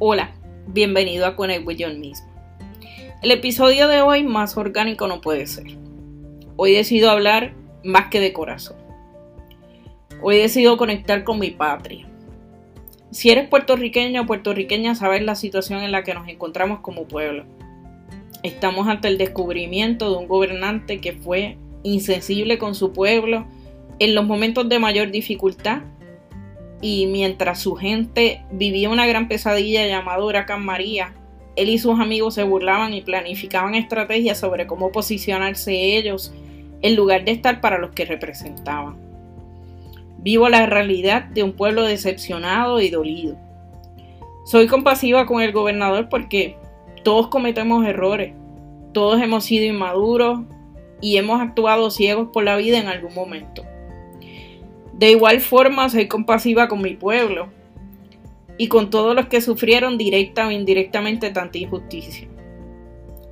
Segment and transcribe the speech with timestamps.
[0.00, 0.30] Hola,
[0.68, 2.28] bienvenido a Connect with John mismo.
[3.20, 5.76] El episodio de hoy más orgánico no puede ser.
[6.54, 8.76] Hoy decido hablar más que de corazón.
[10.22, 12.06] Hoy decido conectar con mi patria.
[13.10, 17.44] Si eres puertorriqueño o puertorriqueña, sabes la situación en la que nos encontramos como pueblo.
[18.44, 23.48] Estamos ante el descubrimiento de un gobernante que fue insensible con su pueblo
[23.98, 25.82] en los momentos de mayor dificultad
[26.80, 31.14] y mientras su gente vivía una gran pesadilla llamada Huracán María,
[31.56, 36.32] él y sus amigos se burlaban y planificaban estrategias sobre cómo posicionarse ellos
[36.82, 38.96] en lugar de estar para los que representaban.
[40.18, 43.36] Vivo la realidad de un pueblo decepcionado y dolido.
[44.44, 46.56] Soy compasiva con el gobernador porque
[47.02, 48.34] todos cometemos errores,
[48.92, 50.40] todos hemos sido inmaduros
[51.00, 53.64] y hemos actuado ciegos por la vida en algún momento.
[54.98, 57.48] De igual forma, soy compasiva con mi pueblo
[58.56, 62.26] y con todos los que sufrieron directa o indirectamente tanta injusticia.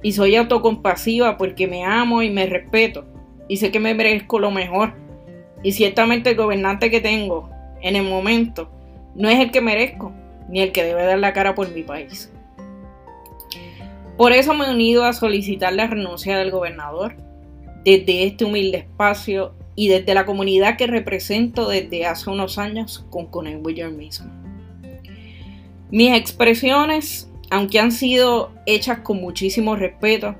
[0.00, 3.04] Y soy autocompasiva porque me amo y me respeto
[3.48, 4.94] y sé que me merezco lo mejor.
[5.64, 7.50] Y ciertamente el gobernante que tengo
[7.82, 8.70] en el momento
[9.16, 10.12] no es el que merezco
[10.48, 12.32] ni el que debe dar la cara por mi país.
[14.16, 17.16] Por eso me he unido a solicitar la renuncia del gobernador
[17.84, 23.26] desde este humilde espacio y desde la comunidad que represento desde hace unos años con
[23.26, 24.32] Connect mismo.
[25.90, 30.34] Mis expresiones, aunque han sido hechas con muchísimo respeto,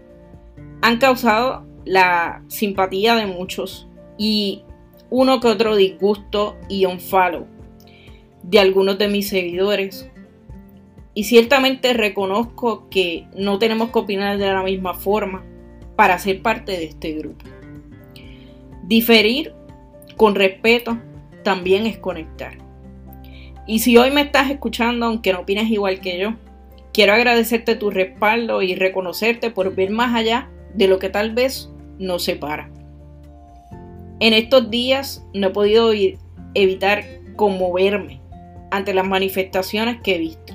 [0.81, 3.87] han causado la simpatía de muchos
[4.19, 4.63] y
[5.11, 7.47] uno que otro disgusto y un follow
[8.43, 10.11] de algunos de mis seguidores.
[11.15, 15.45] Y ciertamente reconozco que no tenemos que opinar de la misma forma
[15.95, 17.45] para ser parte de este grupo.
[18.87, 19.53] Diferir
[20.17, 20.99] con respeto
[21.43, 22.53] también es conectar.
[23.67, 26.35] Y si hoy me estás escuchando, aunque no opines igual que yo,
[26.93, 31.69] quiero agradecerte tu respaldo y reconocerte por ver más allá de lo que tal vez
[31.99, 32.71] nos separa.
[34.21, 35.91] En estos días no he podido
[36.55, 38.21] evitar conmoverme
[38.71, 40.55] ante las manifestaciones que he visto.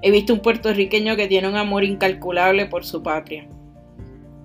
[0.00, 3.46] He visto un puertorriqueño que tiene un amor incalculable por su patria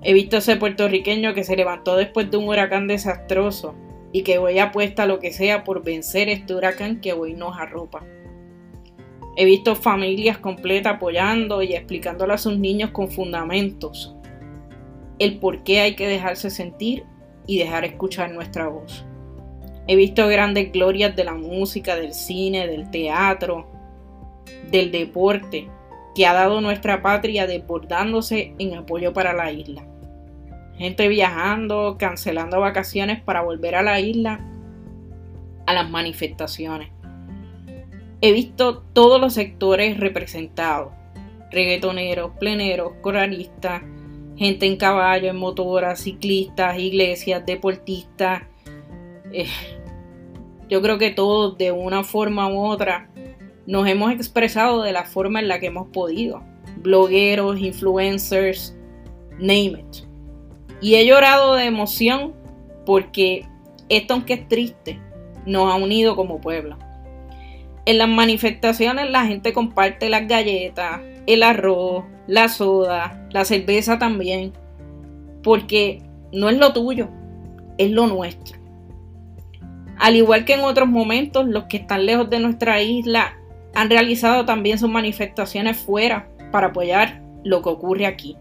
[0.03, 3.75] He visto ese puertorriqueño que se levantó después de un huracán desastroso
[4.11, 8.03] y que hoy apuesta lo que sea por vencer este huracán que hoy nos arropa.
[9.35, 14.15] He visto familias completas apoyando y explicándole a sus niños con fundamentos
[15.19, 17.03] el por qué hay que dejarse sentir
[17.47, 19.05] y dejar escuchar nuestra voz.
[19.87, 23.67] He visto grandes glorias de la música, del cine, del teatro,
[24.69, 25.69] del deporte,
[26.17, 29.85] que ha dado nuestra patria desbordándose en apoyo para la isla.
[30.75, 34.43] Gente viajando, cancelando vacaciones para volver a la isla,
[35.67, 36.89] a las manifestaciones.
[38.21, 40.91] He visto todos los sectores representados,
[41.51, 43.83] reggaetoneros, pleneros, coralistas,
[44.37, 48.41] gente en caballo, en motoras, ciclistas, iglesias, deportistas.
[49.31, 49.45] Eh,
[50.67, 53.07] yo creo que todos de una forma u otra
[53.67, 56.41] nos hemos expresado de la forma en la que hemos podido.
[56.77, 58.75] Blogueros, influencers,
[59.33, 60.07] name it.
[60.81, 62.33] Y he llorado de emoción
[62.85, 63.45] porque
[63.89, 64.99] esto, aunque es triste,
[65.45, 66.77] nos ha unido como pueblo.
[67.85, 74.53] En las manifestaciones la gente comparte las galletas, el arroz, la soda, la cerveza también,
[75.43, 76.01] porque
[76.31, 77.09] no es lo tuyo,
[77.77, 78.57] es lo nuestro.
[79.99, 83.36] Al igual que en otros momentos, los que están lejos de nuestra isla
[83.77, 88.35] han realizado también sus manifestaciones fuera para apoyar lo que ocurre aquí.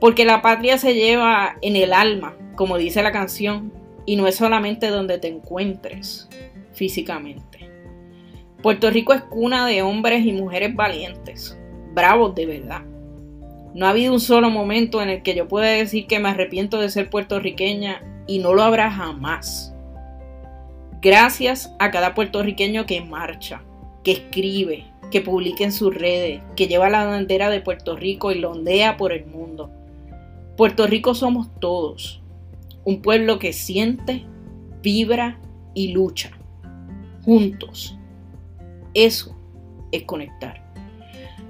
[0.00, 3.72] Porque la patria se lleva en el alma, como dice la canción,
[4.06, 6.28] y no es solamente donde te encuentres
[6.72, 7.70] físicamente.
[8.60, 11.56] Puerto Rico es cuna de hombres y mujeres valientes,
[11.92, 12.82] bravos de verdad.
[13.72, 16.80] No ha habido un solo momento en el que yo pueda decir que me arrepiento
[16.80, 19.72] de ser puertorriqueña y no lo habrá jamás.
[21.00, 23.62] Gracias a cada puertorriqueño que marcha,
[24.04, 28.38] que escribe, que publica en sus redes, que lleva la bandera de Puerto Rico y
[28.38, 29.70] lo ondea por el mundo.
[30.56, 32.22] Puerto Rico somos todos,
[32.84, 34.24] un pueblo que siente,
[34.82, 35.40] vibra
[35.74, 36.30] y lucha,
[37.24, 37.98] juntos.
[38.92, 39.34] Eso
[39.90, 40.62] es conectar.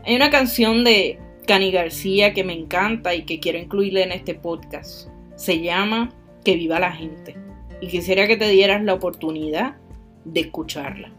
[0.07, 4.35] Hay una canción de Cani García que me encanta y que quiero incluirle en este
[4.35, 5.09] podcast.
[5.37, 6.13] Se llama
[6.45, 7.37] Que viva la gente.
[7.81, 9.77] Y quisiera que te dieras la oportunidad
[10.25, 11.13] de escucharla.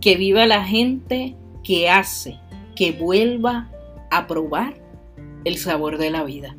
[0.00, 2.38] Que viva la gente que hace
[2.76, 3.70] que vuelva
[4.10, 4.74] a probar
[5.44, 6.56] el sabor de la vida.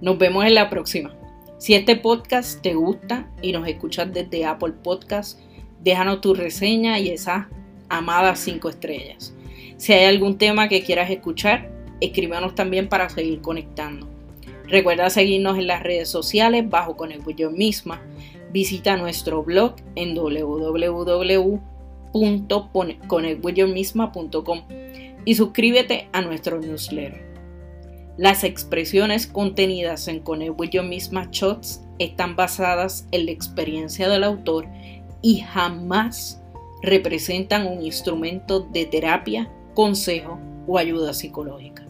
[0.00, 1.14] Nos vemos en la próxima.
[1.58, 5.38] Si este podcast te gusta y nos escuchas desde Apple Podcast,
[5.82, 7.46] déjanos tu reseña y esas
[7.90, 9.34] amadas 5 estrellas.
[9.76, 11.70] Si hay algún tema que quieras escuchar,
[12.00, 14.08] escríbanos también para seguir conectando.
[14.66, 18.00] Recuerda seguirnos en las redes sociales bajo Connect Yo Misma.
[18.52, 20.14] Visita nuestro blog en
[25.24, 27.30] y suscríbete a nuestro newsletter.
[28.16, 34.24] Las expresiones contenidas en Connect With Your Misma Shots están basadas en la experiencia del
[34.24, 34.66] autor
[35.22, 36.42] y jamás
[36.82, 41.89] representan un instrumento de terapia, consejo o ayuda psicológica.